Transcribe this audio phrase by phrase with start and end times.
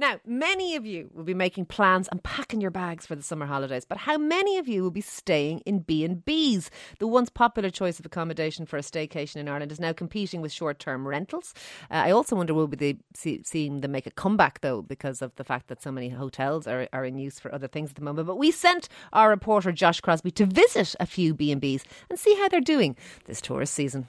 [0.00, 3.46] Now, many of you will be making plans and packing your bags for the summer
[3.46, 6.68] holidays, but how many of you will be staying in B&Bs?
[7.00, 10.52] The once popular choice of accommodation for a staycation in Ireland is now competing with
[10.52, 11.52] short-term rentals.
[11.90, 15.34] Uh, I also wonder will be see, seeing them make a comeback though because of
[15.34, 18.02] the fact that so many hotels are, are in use for other things at the
[18.02, 18.28] moment.
[18.28, 22.48] But we sent our reporter Josh Crosbie to visit a few B&Bs and see how
[22.48, 24.06] they're doing this tourist season.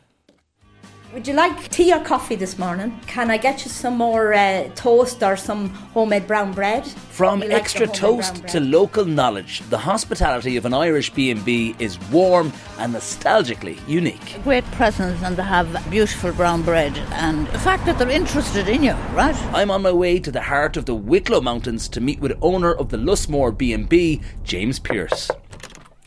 [1.12, 3.00] Would you like tea or coffee this morning?
[3.08, 6.86] Can I get you some more uh, toast or some homemade brown bread?
[6.86, 12.54] From like extra toast to local knowledge, the hospitality of an Irish B&B is warm
[12.78, 14.38] and nostalgically unique.
[14.44, 18.84] Great presence and they have beautiful brown bread and the fact that they're interested in
[18.84, 19.36] you, right?
[19.52, 22.72] I'm on my way to the heart of the Wicklow Mountains to meet with owner
[22.72, 25.32] of the Lusmore B&B, James Pierce.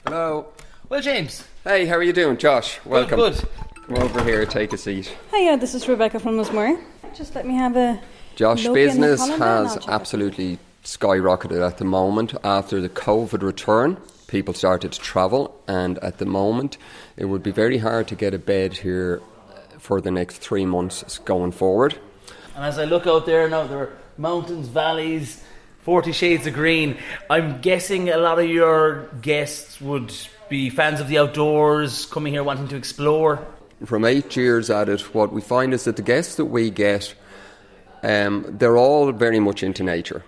[0.07, 0.47] Hello.
[0.89, 1.45] Well, James.
[1.65, 2.79] Hey, how are you doing, Josh?
[2.85, 3.19] Welcome.
[3.19, 3.35] Good.
[3.41, 3.72] good.
[3.93, 5.15] Come over here, take a seat.
[5.35, 6.79] Hiya, this is Rebecca from Lismore.
[7.15, 8.01] Just let me have a.
[8.37, 13.99] Josh, business has absolutely skyrocketed at the moment after the COVID return.
[14.29, 16.79] People started to travel, and at the moment,
[17.19, 20.65] it would be very hard to get a bed here uh, for the next three
[20.65, 21.99] months going forward.
[22.57, 25.45] And as I look out there now, there are mountains, valleys,
[25.83, 26.97] 40 shades of green.
[27.29, 30.15] I'm guessing a lot of your guests would
[30.49, 33.47] be fans of the outdoors, coming here wanting to explore
[33.87, 37.15] from eight years at it, what we find is that the guests that we get,
[38.03, 40.25] um, they're all very much into nature.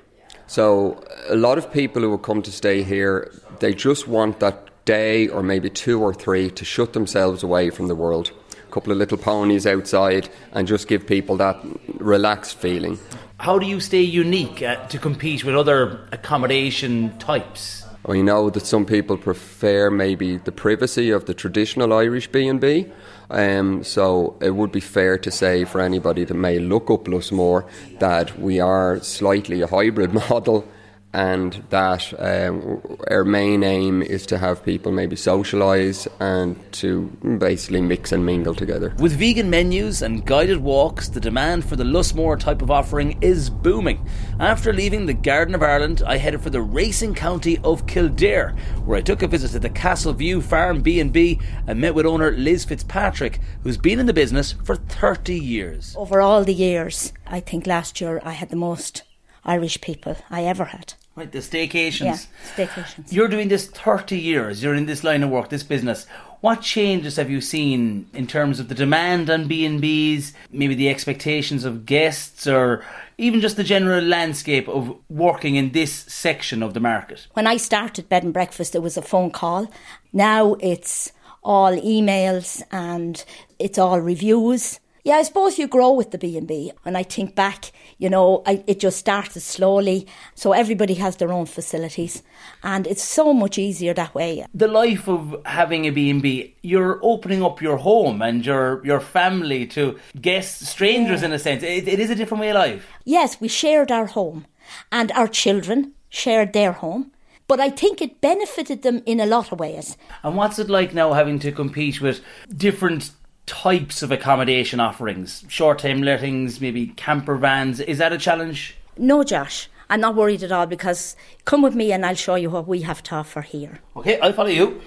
[0.47, 4.69] So a lot of people who will come to stay here, they just want that
[4.85, 8.31] day or maybe two or three to shut themselves away from the world.
[8.53, 11.59] A couple of little ponies outside and just give people that
[11.99, 12.99] relaxed feeling.
[13.39, 17.84] How do you stay unique uh, to compete with other accommodation types?
[18.07, 22.87] We know that some people prefer maybe the privacy of the traditional Irish B&B
[23.31, 27.67] um, so it would be fair to say for anybody that may look up Lusmore
[27.99, 30.69] that we are slightly a hybrid model
[31.15, 37.03] and that um, our main aim is to have people maybe socialise and to
[37.39, 38.93] basically mix and mingle together.
[38.99, 43.49] With vegan menus and guided walks, the demand for the Lusmore type of offering is
[43.49, 44.05] booming.
[44.41, 48.99] After leaving the Garden of Ireland, I headed for the racing county of Kildare, where
[48.99, 51.39] I took a visit to the Castleview Farm B&B
[51.69, 55.95] and met with owner Liz Fitzpatrick, who's been in the business for 30 years.
[55.97, 59.05] Over all the years, I think last year I had the most
[59.45, 60.95] Irish people I ever had.
[61.17, 62.01] Right, the staycations.
[62.01, 63.13] Yeah, staycations.
[63.13, 64.63] You're doing this 30 years.
[64.63, 66.07] You're in this line of work, this business.
[66.41, 71.65] What changes have you seen in terms of the demand on B&Bs, maybe the expectations
[71.65, 72.85] of guests or
[73.17, 77.29] even just the general landscape of working in this section of the market?
[77.33, 79.73] When I started bed and breakfast, there was a phone call.
[80.13, 81.13] Now it's
[81.45, 83.25] all emails and
[83.59, 86.73] it's all reviews yeah, I suppose you grow with the B&B.
[86.87, 90.07] And I think back, you know, I, it just started slowly.
[90.35, 92.23] So everybody has their own facilities.
[92.63, 94.47] And it's so much easier that way.
[94.55, 99.67] The life of having a B&B, you're opening up your home and your, your family
[99.69, 101.27] to guests, strangers yeah.
[101.27, 101.63] in a sense.
[101.63, 102.87] It, it is a different way of life.
[103.05, 104.47] Yes, we shared our home.
[104.91, 107.11] And our children shared their home
[107.47, 109.99] but I think it benefited them in a lot of ways.
[110.23, 112.23] And what's it like now having to compete with
[112.57, 113.11] different
[113.47, 115.45] types of accommodation offerings?
[115.49, 117.81] Short term lettings, maybe camper vans.
[117.81, 118.77] Is that a challenge?
[118.97, 119.69] No, Josh.
[119.91, 122.81] I'm not worried at all because come with me and I'll show you what we
[122.83, 123.81] have to offer here.
[123.97, 124.81] Okay, I'll follow you.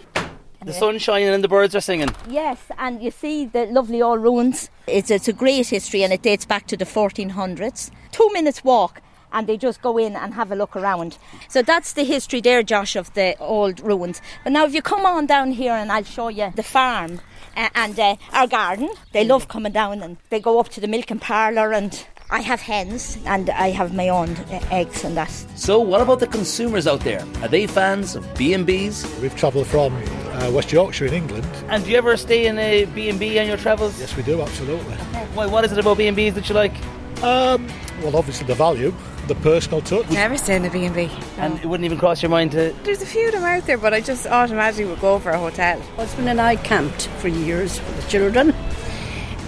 [0.65, 2.09] The sun's shining and the birds are singing.
[2.27, 4.69] Yes, and you see the lovely old ruins.
[4.87, 7.91] It's, it's a great history and it dates back to the 1400s.
[8.11, 9.01] Two minutes walk
[9.31, 11.17] and they just go in and have a look around.
[11.47, 14.21] So that's the history there, Josh, of the old ruins.
[14.43, 17.19] But now if you come on down here and I'll show you the farm
[17.57, 18.89] uh, and uh, our garden.
[19.11, 22.61] They love coming down and they go up to the milking parlour and I have
[22.61, 25.31] hens and I have my own uh, eggs and that.
[25.55, 27.25] So, what about the consumers out there?
[27.41, 29.21] Are they fans of B&Bs?
[29.21, 31.47] We've travelled from uh, West Yorkshire in England.
[31.69, 33.99] And do you ever stay in a B&B on your travels?
[33.99, 34.95] Yes, we do, absolutely.
[35.33, 36.75] Why, what is it about B&Bs that you like?
[37.23, 37.67] Um,
[38.03, 38.93] well, obviously the value
[39.27, 40.09] the personal touch.
[40.09, 41.09] Never stay in a B&B.
[41.37, 42.73] And it wouldn't even cross your mind to...
[42.83, 45.39] There's a few of them out there, but I just automatically would go for a
[45.39, 45.79] hotel.
[45.95, 48.53] Husband and I camped for years with the children.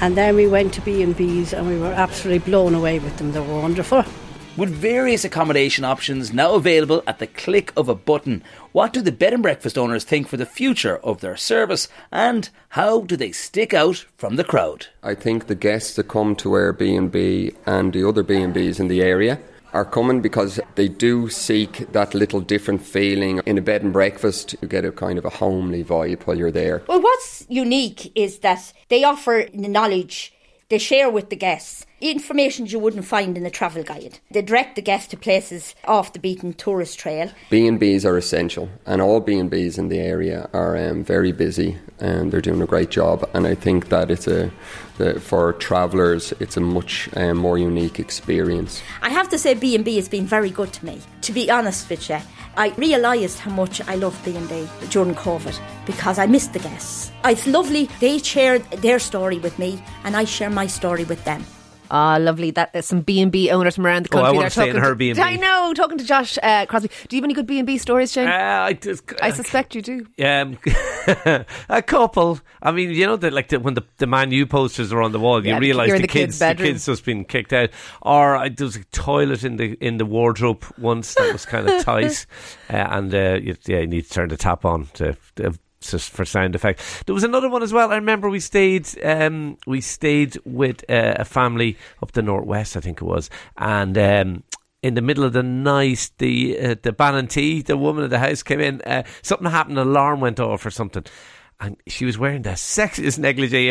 [0.01, 3.31] And then we went to B&Bs and we were absolutely blown away with them.
[3.31, 4.03] They were wonderful.
[4.57, 8.43] With various accommodation options now available at the click of a button,
[8.73, 12.49] what do the bed and breakfast owners think for the future of their service and
[12.69, 14.87] how do they stick out from the crowd?
[15.01, 19.39] I think the guests that come to Airbnb and the other B&Bs in the area
[19.73, 23.41] are coming because they do seek that little different feeling.
[23.45, 26.51] In a bed and breakfast, you get a kind of a homely vibe while you're
[26.51, 26.83] there.
[26.87, 30.33] Well, what's unique is that they offer knowledge
[30.69, 34.19] they share with the guests information you wouldn't find in a travel guide.
[34.31, 37.31] They direct the guest to places off the beaten tourist trail.
[37.49, 42.41] B&Bs are essential and all B&Bs in the area are um, very busy and they're
[42.41, 44.51] doing a great job and I think that it's a
[44.97, 48.81] the, for travellers it's a much um, more unique experience.
[49.01, 51.01] I have to say B&B has been very good to me.
[51.21, 52.19] To be honest with you,
[52.57, 57.11] I realised how much I loved B&B during COVID because I missed the guests.
[57.23, 57.89] It's lovely.
[57.99, 61.45] They share their story with me and I share my story with them.
[61.91, 62.51] Ah, lovely.
[62.51, 64.25] That there's some B and B owners from around the country.
[64.27, 65.19] Oh, I wanna They're stay in her B&B.
[65.21, 65.73] I know.
[65.73, 66.89] Talking to Josh uh, Crosbie.
[67.07, 68.27] Do you have any good B and B stories, Shane?
[68.27, 70.05] Uh, I, just, I suspect you do.
[70.23, 70.57] Um,
[71.69, 72.39] a couple.
[72.61, 75.11] I mean, you know that like the, when the the Man U posters are on
[75.11, 77.53] the wall, you Yeah, the- realise the, the kids, kids' the kids just been kicked
[77.53, 77.69] out.
[78.01, 81.69] Or I, there was a toilet in the in the wardrobe once that was kind
[81.69, 82.25] of tight,
[82.69, 85.15] uh, and uh, you, yeah, you need to turn the tap on to.
[85.37, 86.81] to just for sound effect.
[87.05, 87.91] There was another one as well.
[87.91, 88.87] I remember we stayed.
[89.03, 93.97] Um, we stayed with uh, a family up the northwest, I think it was, and
[93.97, 94.43] um,
[94.81, 98.09] in the middle of the night, the uh, the bean an tí, the woman of
[98.09, 98.81] the house, came in.
[98.81, 99.77] Uh, something happened.
[99.77, 101.03] An alarm went off or something,
[101.59, 103.69] and she was wearing the sexiest negligee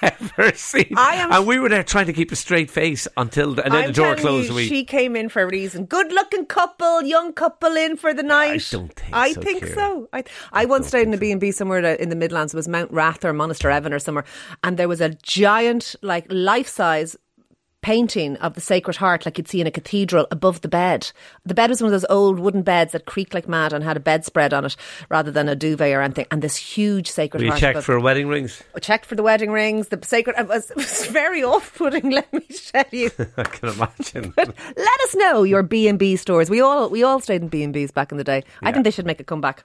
[0.02, 0.94] ever seen.
[0.96, 3.74] I am- and we were there trying to keep a straight face until the, and
[3.74, 4.48] then I'm the door closed.
[4.48, 5.84] You, we, she came in for a reason.
[5.84, 8.62] Good looking couple, young couple in for the night.
[8.72, 9.18] I don't think so.
[9.18, 9.74] I so, think Ciara.
[9.74, 10.08] so.
[10.12, 12.54] I, I once stayed in a B&B somewhere in the Midlands.
[12.54, 14.24] It was Mountrath or Monasterevin or somewhere.
[14.64, 17.16] And there was a giant, like, life-size
[17.82, 21.10] painting of the Sacred Heart like you'd see in a cathedral above the bed.
[21.44, 23.96] The bed was one of those old wooden beds that creaked like mad and had
[23.96, 24.76] a bedspread on it
[25.08, 26.26] rather than a duvet or anything.
[26.30, 27.60] And this huge Sacred we Heart.
[27.60, 28.62] checked for wedding rings.
[28.74, 29.88] I checked for the wedding rings.
[29.88, 32.10] The sacred it was, it was very off-putting.
[32.10, 33.10] Let me tell you.
[33.36, 34.34] I can imagine.
[34.36, 36.50] Let us know your B and B stores.
[36.50, 38.44] We all we all stayed in B and B's back in the day.
[38.62, 39.64] I think they should make a comeback.